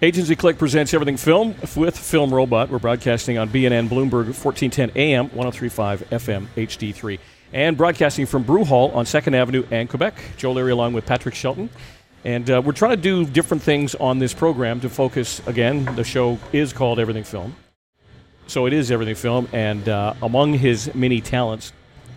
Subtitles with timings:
[0.00, 2.70] Agency Click presents Everything Film with Film Robot.
[2.70, 7.18] We're broadcasting on BNN Bloomberg 1410 AM, 1035 FM HD3,
[7.52, 10.14] and broadcasting from Brew Hall on 2nd Avenue and Quebec.
[10.36, 11.68] Joe Leary along with Patrick Shelton.
[12.24, 15.44] And uh, we're trying to do different things on this program to focus.
[15.48, 17.56] Again, the show is called Everything Film.
[18.46, 19.48] So it is Everything Film.
[19.52, 21.72] And uh, among his many talents,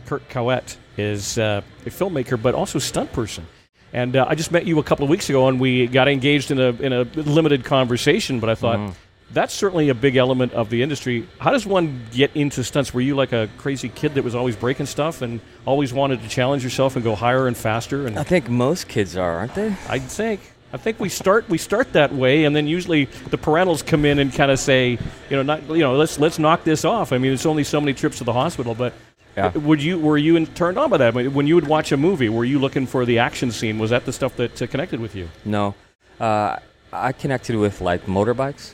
[0.05, 3.47] Kirk Caouette is uh, a filmmaker, but also stunt person.
[3.93, 6.51] And uh, I just met you a couple of weeks ago, and we got engaged
[6.51, 8.39] in a in a limited conversation.
[8.39, 8.93] But I thought Mm-hmm.
[9.33, 11.27] that's certainly a big element of the industry.
[11.39, 12.93] How does one get into stunts?
[12.93, 16.29] Were you like a crazy kid that was always breaking stuff and always wanted to
[16.29, 18.07] challenge yourself and go higher and faster?
[18.07, 19.75] And I think most kids are, aren't they?
[19.89, 20.39] I think
[20.73, 24.19] I think we start we start that way, and then usually the parentals come in
[24.19, 24.91] and kind of say,
[25.29, 27.11] you know, not you know, let's let's knock this off.
[27.11, 28.93] I mean, it's only so many trips to the hospital, but.
[29.37, 29.51] Yeah.
[29.57, 31.15] Would you were you in, turned on by that?
[31.15, 33.79] I mean, When you would watch a movie, were you looking for the action scene?
[33.79, 35.29] Was that the stuff that uh, connected with you?
[35.45, 35.73] No.
[36.19, 36.57] Uh,
[36.91, 38.73] I connected with like motorbikes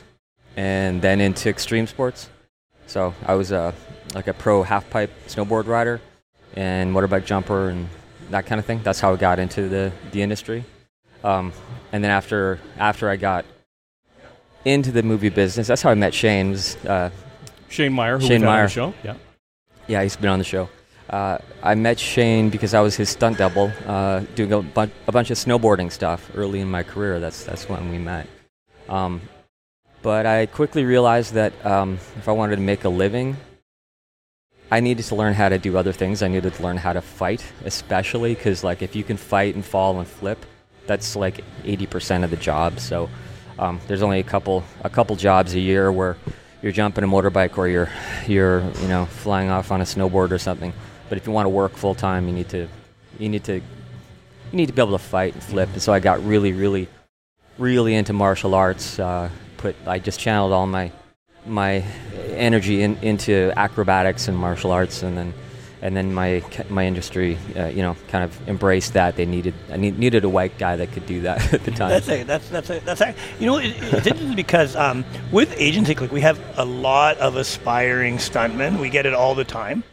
[0.56, 2.28] and then into extreme sports.
[2.86, 3.72] So I was a,
[4.14, 6.00] like a pro half pipe snowboard rider
[6.56, 7.88] and motorbike jumper and
[8.30, 8.80] that kind of thing.
[8.82, 10.64] That's how I got into the, the industry.
[11.22, 11.52] Um,
[11.92, 13.44] and then after, after I got
[14.64, 16.50] into the movie business, that's how I met Shane.
[16.50, 17.10] Was, uh,
[17.68, 18.64] Shane Meier, who Shane Meier.
[18.64, 18.94] the show.
[19.04, 19.14] Yeah.
[19.88, 20.68] Yeah, he's been on the show.
[21.08, 25.12] Uh, I met Shane because I was his stunt double, uh, doing a, bun- a
[25.12, 27.18] bunch of snowboarding stuff early in my career.
[27.18, 28.26] That's that's when we met.
[28.90, 29.22] Um,
[30.02, 33.38] but I quickly realized that um, if I wanted to make a living,
[34.70, 36.22] I needed to learn how to do other things.
[36.22, 39.64] I needed to learn how to fight, especially because like if you can fight and
[39.64, 40.44] fall and flip,
[40.86, 42.78] that's like 80% of the job.
[42.78, 43.08] So
[43.58, 46.18] um, there's only a couple a couple jobs a year where
[46.62, 47.90] you're jumping a motorbike or you're
[48.26, 50.72] you're you know flying off on a snowboard or something.
[51.08, 52.68] But if you want to work full time, you need to
[53.18, 53.62] you need to you
[54.52, 55.68] need to be able to fight and flip.
[55.72, 56.88] And so I got really really
[57.58, 58.98] really into martial arts.
[58.98, 60.92] Uh, put I just channeled all my
[61.46, 61.84] my
[62.30, 65.34] energy in, into acrobatics and martial arts, and then
[65.82, 69.16] and then my my industry, uh, you know, kind of embraced that.
[69.16, 71.90] They needed I need, needed a white guy that could do that at the time.
[71.90, 75.54] That's a, that's that's a, that's a, you know it, it's interesting because um, with
[75.58, 78.80] agency click we have a lot of aspiring stuntmen.
[78.80, 79.84] We get it all the time.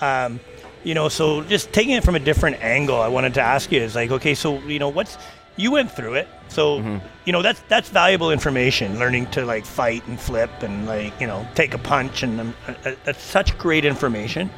[0.00, 0.40] Um,
[0.84, 3.80] you know, so just taking it from a different angle, I wanted to ask you
[3.80, 5.18] is like, okay, so you know, what's
[5.56, 7.04] you went through it, so Mm-hmm.
[7.24, 8.98] you know that's that's valuable information.
[8.98, 12.54] Learning to like fight and flip and like you know take a punch and um,
[12.68, 14.48] uh, uh, that's such great information.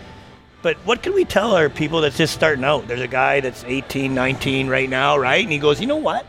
[0.62, 2.87] But what can we tell our people that's just starting out?
[2.87, 5.43] There's a guy that's 18, 19 right now, right?
[5.43, 6.26] And he goes, you know what?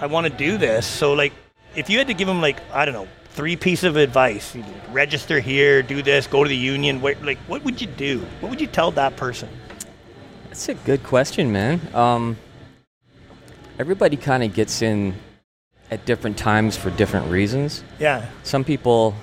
[0.00, 0.86] I want to do this.
[0.86, 1.32] So, like,
[1.74, 4.64] if you had to give him, like, I don't know, three pieces of advice, you
[4.90, 8.20] register here, do this, go to the union, like, what would you do?
[8.40, 9.50] What would you tell that person?
[10.48, 11.80] That's a good question, man.
[11.92, 12.38] Um,
[13.78, 15.14] everybody kind of gets in
[15.90, 17.84] at different times for different reasons.
[17.98, 18.26] Yeah.
[18.42, 19.14] Some people,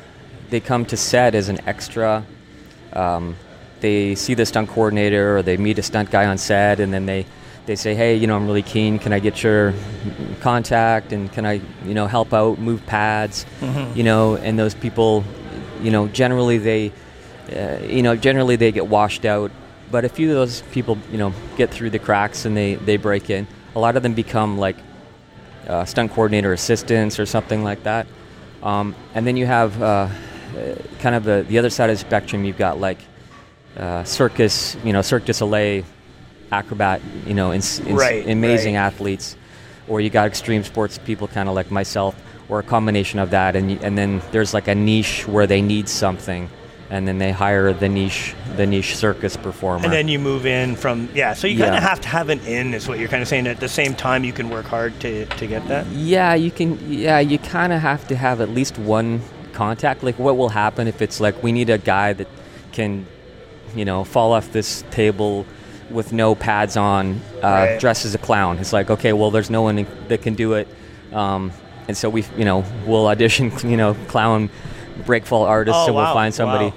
[0.50, 2.24] they come to set as an extra.
[2.94, 3.36] Um,
[3.84, 7.06] they see the stunt coordinator or they meet a stunt guy on set and then
[7.06, 7.26] they,
[7.66, 8.98] they say, hey, you know, I'm really keen.
[8.98, 9.74] Can I get your
[10.40, 13.46] contact and can I, you know, help out, move pads,
[13.94, 15.24] you know, and those people,
[15.82, 16.92] you know, generally they,
[17.56, 19.52] uh, you know, generally they get washed out.
[19.92, 22.98] But a few of those people, you know, get through the cracks and they, they
[22.98, 23.48] break in.
[23.76, 24.78] A lot of them become like
[25.68, 28.08] uh, stunt coordinator assistants or something like that.
[28.64, 32.00] Um, and then you have uh, uh, kind of the, the other side of the
[32.00, 32.46] spectrum.
[32.46, 33.00] You've got like
[33.78, 35.84] uh, circus, you know, Cirque du Soleil
[36.52, 38.82] acrobat, you know, ins- ins- Right, amazing right.
[38.82, 39.36] athletes.
[39.88, 42.16] Or you got extreme sports people, kind of like myself,
[42.50, 43.56] or a combination of that.
[43.56, 46.50] And and then there's like a niche where they need something,
[46.90, 49.84] and then they hire the niche the niche circus performer.
[49.84, 51.34] And then you move in from, yeah.
[51.34, 51.78] So you kind Yeah.
[51.80, 53.46] of have to have an in, is what you're kind of saying.
[53.48, 55.86] At the same time, you can work hard to, to get that.
[55.88, 56.78] Yeah, you can.
[56.90, 59.20] Yeah, you kind of have to have at least one
[59.52, 60.02] contact.
[60.04, 62.28] Like, what will happen if it's like we need a guy that
[62.72, 63.06] can,
[63.76, 65.46] you know, fall off this table
[65.90, 67.80] with no pads on, uh, Right.
[67.80, 68.58] dressed as a clown?
[68.60, 70.68] It's like, okay, well, there's no one that can do it,
[71.12, 71.52] um,
[71.88, 74.50] and so we, you know, we'll audition, you know, clown
[75.06, 76.74] breakfall artists, Oh, and we'll find somebody.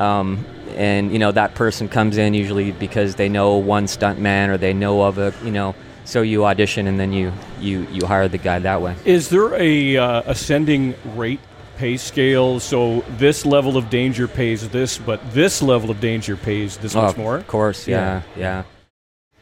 [0.00, 0.44] Um,
[0.76, 4.56] and you know that person comes in usually because they know one stunt man or
[4.58, 8.28] they know of a you know so you audition and then you you you hire
[8.28, 11.38] the guy that way Is there a uh, ascending rate
[11.76, 12.60] pay scale?
[12.60, 17.14] So this level of danger pays this, but this level of danger pays this much
[17.16, 17.36] Oh, more.
[17.36, 18.22] Of course, Yeah.
[18.36, 18.62] yeah, yeah,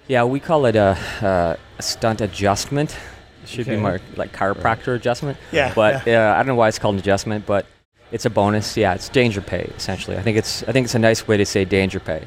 [0.08, 0.24] yeah.
[0.24, 2.96] we call it a, uh, a stunt adjustment.
[3.42, 3.76] It should Okay.
[3.76, 5.36] be more like chiropractor adjustment.
[5.52, 7.66] Yeah, But uh, I don't know why it's called an adjustment, but
[8.12, 8.76] it's a bonus.
[8.76, 10.16] Yeah, it's danger pay essentially.
[10.16, 12.22] I think it's I think it's a nice way to say danger pay.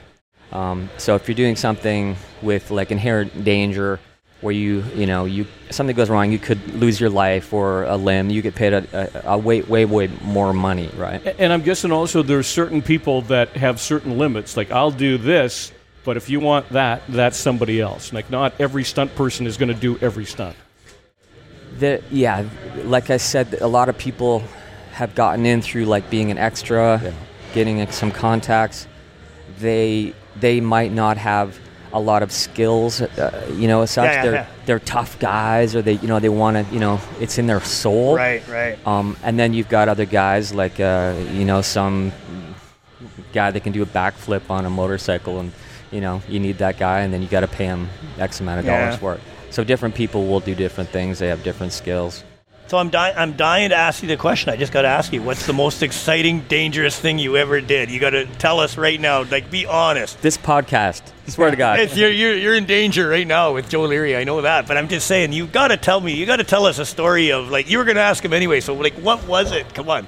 [0.52, 4.00] Um, so if you're doing something with like inherent danger,
[4.42, 7.98] where you you know you something goes wrong, you could lose your life or a
[7.98, 8.30] limb.
[8.30, 11.26] You get paid a, a, a way way way more money, right?
[11.40, 14.56] And I'm guessing also there's certain people that have certain limits.
[14.56, 15.72] Like I'll do this,
[16.04, 18.14] but if you want that, that's somebody else.
[18.14, 20.56] Like not every stunt person is going to do every stunt.
[21.80, 22.48] The, yeah,
[22.84, 24.44] like I said, a lot of people
[24.94, 27.14] have gotten in through like being an extra,
[27.54, 28.88] getting uh, some contacts.
[29.60, 31.60] They they might not have
[31.94, 34.06] a lot of skills, uh, you know, as such.
[34.06, 34.48] Yeah, yeah, they're yeah.
[34.66, 37.62] they're tough guys, or they you know they want to you know it's in their
[37.62, 38.16] soul.
[38.16, 38.88] Right, right.
[38.88, 42.12] Um, and then you've got other guys like uh, you know some
[43.34, 45.52] guy that can do a backflip on a motorcycle, and
[45.92, 48.60] you know you need that guy, and then you got to pay him X amount
[48.60, 49.22] of dollars for it.
[49.50, 51.20] So different people will do different things.
[51.20, 52.24] They have different skills.
[52.68, 53.16] So I'm dying.
[53.18, 54.50] I'm dying to ask you the question.
[54.52, 57.90] I just got to ask you, what's the most exciting, dangerous thing you ever did?
[57.90, 59.24] You got to tell us right now.
[59.24, 60.22] Like, be honest.
[60.22, 63.84] This podcast, swear to God, It's, you're, you're, you're in danger right now with Joe
[63.84, 64.18] Leary.
[64.18, 66.14] I know that, but I'm just saying you got to tell me.
[66.14, 68.34] You got to tell us a story of like you were going to ask him
[68.34, 68.60] anyway.
[68.60, 69.74] So like, what was it?
[69.74, 70.06] Come on.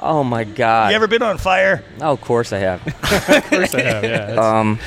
[0.00, 0.90] oh my God.
[0.90, 1.82] You ever been on fire?
[2.02, 2.86] oh, of course I have.
[2.86, 4.04] Of course I have.
[4.04, 4.26] Yeah.
[4.26, 4.78] That's- um,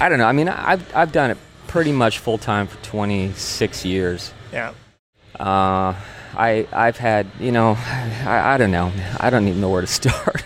[0.00, 0.26] I don't know.
[0.26, 1.38] I mean, I've I've done it
[1.68, 4.32] pretty much full time for 26 years.
[4.52, 4.72] Yeah.
[5.38, 5.94] Uh,
[6.36, 8.92] I I've had you know, I, I don't know.
[9.18, 10.44] I don't even know where to start.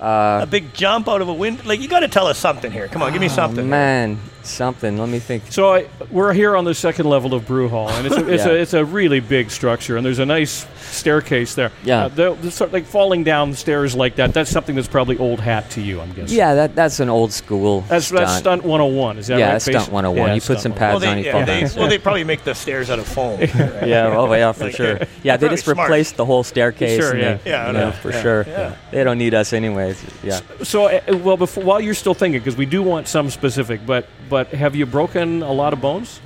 [0.00, 1.62] Uh, A big jump out of a window.
[1.64, 2.88] Like you got to tell us something here.
[2.88, 3.64] Come on, give me something.
[3.66, 4.98] Oh, man, something.
[4.98, 5.44] Let me think.
[5.50, 8.44] So I, we're here on the second level of Brew Hall, and it's a, it's,
[8.46, 8.50] Yeah.
[8.52, 11.70] a, it's a really big structure, and there's a nice staircase there.
[11.84, 12.04] Yeah.
[12.06, 14.34] Uh, the, the sort like falling down stairs like that.
[14.34, 16.36] That's something that's probably old hat to you, I'm guessing.
[16.36, 17.82] Yeah, that that's an old school.
[17.82, 18.20] That's stunt.
[18.26, 19.18] that's stunt 101.
[19.18, 19.52] Is that Yeah, right?
[19.52, 20.28] that's stunt Basi- 101.
[20.28, 20.78] Yeah, You put some 101.
[20.78, 21.70] pads Well, on they, you yeah, fall they, down.
[21.78, 23.40] well, they probably make the stairs out of foam.
[23.88, 24.98] Yeah, oh yeah, for Like, sure.
[25.22, 25.78] Yeah, they probably just smart.
[25.88, 26.98] replaced the whole staircase.
[27.00, 27.34] Sure, and yeah.
[27.36, 27.86] they- Yeah, you know.
[27.86, 28.44] know, for Yeah, sure.
[28.46, 28.76] yeah.
[28.90, 30.02] They don't need us anyways.
[30.22, 30.40] Yeah.
[30.62, 34.06] So, uh, well, before, while you're still thinking, because we do want some specific, but
[34.28, 36.20] but have you broken a lot of bones?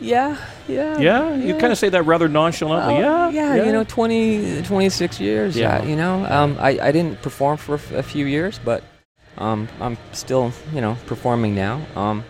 [0.00, 0.36] Yeah,
[0.68, 0.98] yeah.
[0.98, 2.94] Yeah, you kind of say that rather nonchalantly.
[2.94, 5.56] Well, yeah, yeah, you know, 20, 26 years.
[5.56, 5.82] Yeah.
[5.82, 8.82] Yeah, you know, um, I, I didn't perform for a f- a few years, but
[9.38, 11.80] um, I'm still, you know, performing now.
[11.94, 12.24] Um,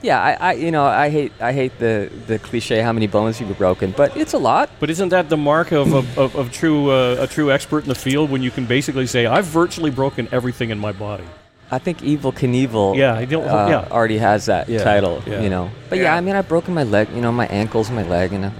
[0.00, 3.40] yeah, I, I, you know, I hate, I hate the, the cliche how many bones
[3.40, 4.70] you've broken, but it's a lot.
[4.80, 7.88] But isn't that the mark of of, of, of true uh, a true expert in
[7.88, 11.24] the field when you can basically say I've virtually broken everything in my body?
[11.70, 13.94] I think Evel Knievel, Yeah, I don't- uh, yeah.
[13.94, 15.40] already has that Yeah, title, yeah.
[15.42, 15.70] you know.
[15.90, 16.04] But yeah.
[16.04, 16.14] Yeah.
[16.16, 18.50] I mean, I've broken my leg, you know, my ankles, my leg, and uh,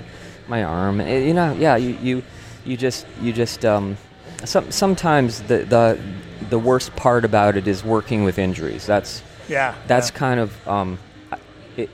[0.49, 1.01] my arm.
[1.01, 2.23] Eh, you know, yeah, you, you,
[2.67, 3.97] you just, you just, um,
[4.45, 5.99] some, sometimes the, the,
[6.51, 8.85] the worst part about it is working with injuries.
[8.87, 9.75] That's, Yeah.
[9.87, 10.19] that's yeah.
[10.19, 10.99] kind of, um,
[11.79, 11.89] it,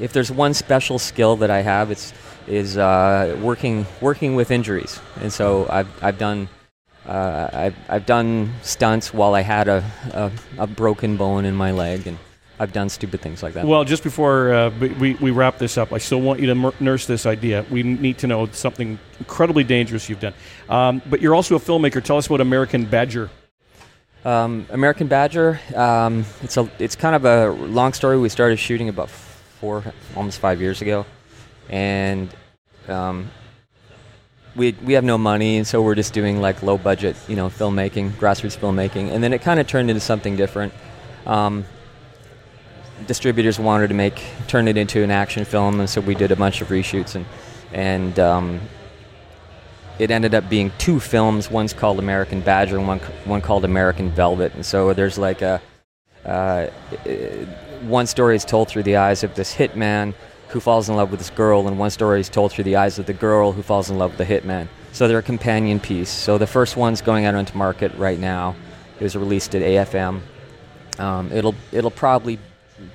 [0.00, 2.12] if there's one special skill that I have, it's
[2.46, 6.48] is uh, working working with injuries, and so I've I've done.
[7.10, 11.72] Uh, I've, I've done stunts while I had a, a, a broken bone in my
[11.72, 12.16] leg, and
[12.60, 13.66] I've done stupid things like that.
[13.66, 17.06] Well, just before uh, we- we, wrap this up, I still want you to nurse
[17.06, 17.66] this idea.
[17.68, 20.34] We need to know something incredibly dangerous you've done.
[20.68, 22.00] Um, but you're also a filmmaker.
[22.00, 23.28] Tell us about American Badger.
[24.24, 25.58] Um, American Badger.
[25.74, 28.18] Um, it's a it's kind of a long story.
[28.18, 29.82] We started shooting about four,
[30.14, 31.06] almost five years ago,
[31.70, 32.28] and
[32.86, 33.30] um,
[34.56, 38.10] we we have no money, so we're just doing like low budget, you know, filmmaking,
[38.12, 40.72] grassroots filmmaking, and then it kind of turned into something different.
[41.26, 41.64] Um,
[43.06, 46.36] distributors wanted to make turn it into an action film, and so we did a
[46.36, 47.26] bunch of reshoots and
[47.72, 48.60] and um,
[49.98, 51.50] it ended up being two films.
[51.50, 54.54] One's called American Badger, and one one called American Velvet.
[54.54, 55.60] And so there's like a
[56.24, 56.66] uh,
[57.82, 60.14] one story is told through the eyes of this hitman
[60.50, 62.98] who falls in love with this girl, and one story is told through the eyes
[62.98, 64.68] of the girl who falls in love with the hitman.
[64.92, 66.10] So they're a companion piece.
[66.10, 68.56] So the first one's going out onto market right now.
[68.98, 70.20] It was released at AFM.
[70.98, 72.38] Um, it'll it'll probably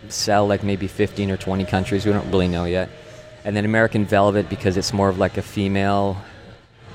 [0.09, 2.05] sell like maybe 15 or 20 countries.
[2.05, 2.89] We don't really know yet.
[3.43, 6.17] And then American Velvet because it's more of like a female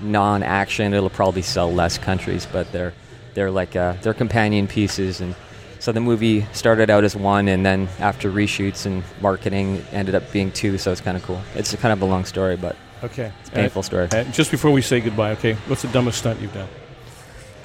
[0.01, 0.93] non-action.
[0.93, 2.93] It'll probably sell less countries, but they're
[3.35, 5.21] they're like uh, they're companion pieces.
[5.21, 5.35] And
[5.81, 10.31] so the movie started out as one, and then after reshoots and marketing, ended up
[10.33, 10.79] being two.
[10.79, 11.41] So it's kind of cool.
[11.57, 13.33] It's a kind of a long story, but Okay.
[13.41, 14.07] it's a painful story.
[14.13, 16.69] Uh, just before we say goodbye, okay, what's the dumbest stunt you've done?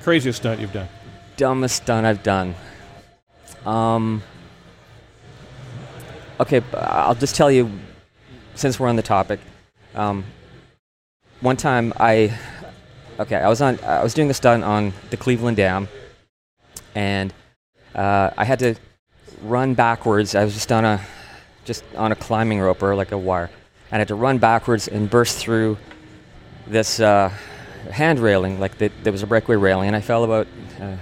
[0.02, 0.88] Craziest stunt you've done?
[1.38, 2.56] dumbest stunt I've done.
[3.66, 4.24] Um.
[6.40, 7.70] Okay, I'll just tell you,
[8.56, 9.40] since we're on the topic.
[9.94, 10.24] Um,
[11.42, 12.38] one time I,
[13.20, 15.88] okay, I was on, I was doing a stunt on the Cleveland Dam,
[16.94, 17.34] and
[17.96, 18.76] uh, I had to
[19.42, 20.36] run backwards.
[20.36, 21.02] I was just on a,
[21.64, 23.50] just on a climbing rope or like a wire,
[23.92, 25.78] and I had to run backwards and burst through
[26.68, 27.30] this uh,
[27.92, 30.48] hand railing, like the, there was a breakaway railing, and I fell about
[30.82, 30.96] uh,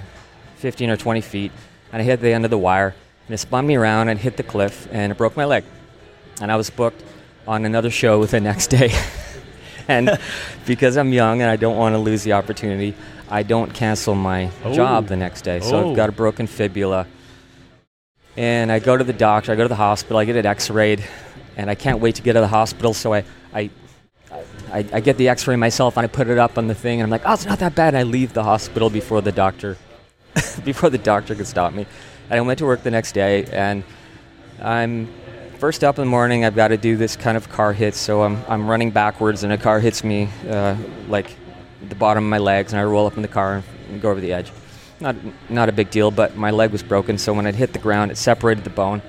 [0.57, 1.51] 15 or 20 feet,
[1.91, 2.95] and I hit the end of the wire,
[3.27, 5.63] and it spun me around and hit the cliff, and it broke my leg.
[6.41, 7.03] and I was booked
[7.47, 8.91] on another show the next day.
[9.87, 10.17] and
[10.65, 12.93] because I'm young and I don't want to lose the opportunity,
[13.29, 14.73] I don't cancel my Oh.
[14.73, 15.59] job the next day.
[15.59, 15.89] So Oh.
[15.89, 17.07] I've got a broken fibula.
[18.35, 20.69] And I go to the doctor, I go to the hospital, I get it x
[20.69, 21.03] rayed,
[21.55, 22.93] and I can't wait to get to the hospital.
[22.93, 23.23] So I,
[23.53, 23.69] I,
[24.71, 26.99] I, I get the x ray myself and I put it up on the thing,
[26.99, 27.89] and I'm like, oh, it's not that bad.
[27.89, 29.77] And I leave the hospital before the doctor,
[30.63, 31.85] before the doctor could stop me.
[32.31, 33.83] And I went to work the next day, and
[34.61, 35.07] I'm
[35.63, 36.43] first up in the morning.
[36.43, 39.53] I've got to do this kind of car hit, so I'm, I'm running backwards, and
[39.53, 40.75] a car hits me uh,
[41.07, 41.37] like
[41.87, 44.19] the bottom of my legs, and I roll up in the car and go over
[44.19, 44.51] the edge.
[44.99, 45.15] Not
[45.49, 48.11] not a big deal, but my leg was broken, so when it hit the ground,
[48.11, 49.01] it separated the bone,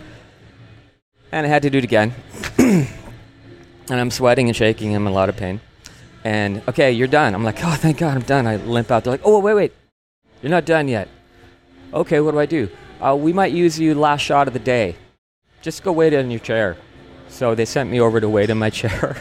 [1.33, 2.15] and I had to do it again.
[2.59, 2.87] and
[3.91, 4.95] I'm sweating and shaking.
[4.95, 5.61] I'm in a lot of pain.
[6.23, 7.35] And okay, you're done.
[7.35, 8.47] I'm like, oh, thank God, I'm done.
[8.47, 9.03] I limp out.
[9.03, 9.73] They're like, oh, wait, wait,
[10.41, 11.09] you're not done yet.
[11.93, 12.71] Okay, what do I do?
[13.01, 14.95] Uh, we might use you last shot of the day.
[15.65, 16.77] Just go wait in your chair.
[17.29, 19.17] So they sent me over to wait in my chair.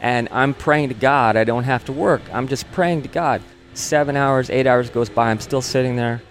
[0.00, 2.22] and I'm praying to God I don't have to work.
[2.32, 3.42] I'm just praying to God.
[3.74, 5.32] Seven hours, eight hours goes by.
[5.32, 6.22] I'm still sitting there.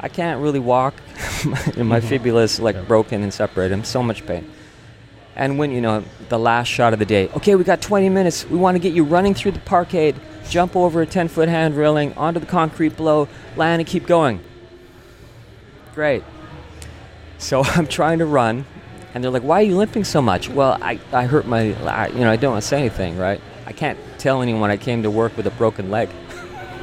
[0.00, 0.94] I can't really walk.
[1.44, 2.08] my mm-hmm.
[2.08, 3.74] fibula is like broken and separated.
[3.74, 4.50] I'm so much pain.
[5.34, 8.48] And when, you know, the last shot of the day, okay, we got 20 minutes.
[8.48, 10.16] We want to get you running through the parkade,
[10.48, 14.40] jump over a 10 foot hand railing, onto the concrete below, land, and keep going.
[15.94, 16.24] Great.
[17.38, 18.64] So I'm trying to run,
[19.14, 22.08] and they're like, "Why are you limping so much?" Well, I, I hurt my, I,
[22.08, 23.40] you know, I don't want to say anything, right?
[23.66, 26.08] I can't tell anyone I came to work with a broken leg.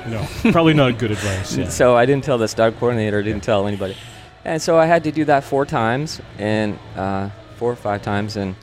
[0.05, 1.55] No, probably not good advice.
[1.57, 1.69] Yeah.
[1.69, 3.95] So I didn't tell the stunt coordinator, didn't tell anybody.
[4.43, 8.35] And so I had to do that four times, and uh, four or five times,
[8.35, 8.53] and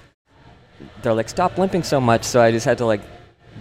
[1.01, 3.01] they're like, "Stop limping so much." So I just had to like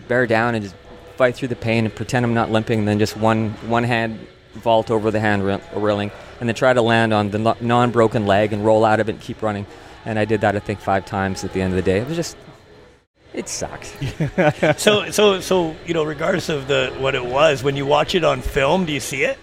[0.09, 0.75] bear down and just
[1.15, 4.27] fight through the pain and pretend I'm not limping, and then just one one hand
[4.53, 8.53] vault over the hand rail- railing, and then try to land on the non-broken leg
[8.53, 9.65] and roll out of it and keep running.
[10.05, 11.99] And I did that, I think, five times at the end of the day.
[11.99, 12.37] It was just,
[13.33, 13.95] it sucked.
[14.79, 18.23] So, so, so, you know, regardless of the what it was, when you watch it
[18.23, 19.37] on film, do you see it?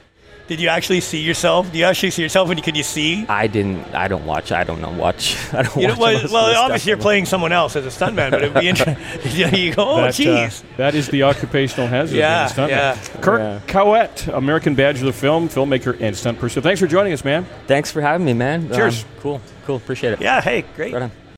[0.48, 1.72] Did you actually see yourself?
[1.72, 2.48] Do you actually see yourself?
[2.50, 3.26] And could you see?
[3.26, 3.82] I didn't.
[3.94, 4.52] I don't watch.
[4.52, 4.90] I don't know.
[4.90, 5.36] Watch.
[5.52, 6.22] I don't You know, watch.
[6.24, 6.86] well, well obviously stuff.
[6.86, 8.96] you're playing someone else as a stuntman, but it'd be interesting.
[9.58, 10.62] you go, oh, That, uh, jeez.
[10.76, 12.16] that is the occupational hazard.
[12.16, 12.70] Yeah, being a stuntman.
[12.70, 13.20] yeah.
[13.22, 13.60] Kirk Yeah.
[13.66, 16.62] Caouette, American Badge of the Film, filmmaker and stunt person.
[16.62, 17.44] Thanks for joining us, man.
[17.66, 18.68] Thanks for having me, man.
[18.72, 19.02] Cheers.
[19.02, 19.40] Um, cool.
[19.64, 19.76] Cool.
[19.76, 20.20] Appreciate it.
[20.20, 20.92] yeah, hey, great.
[20.92, 21.10] Right on.